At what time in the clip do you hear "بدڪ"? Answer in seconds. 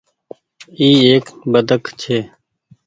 1.51-1.83